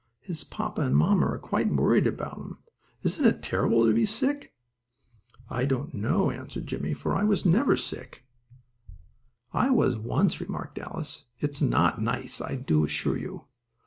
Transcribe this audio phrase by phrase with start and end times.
[0.21, 2.57] His papa and mamma are quite worried about him.
[3.03, 4.55] Isn't it terrible to be sick?"
[5.47, 8.25] "I don't know," answered Jimmie, "for I was never sick."
[9.53, 13.45] "I was once," remarked Alice, "and it is not nice, I do assure you.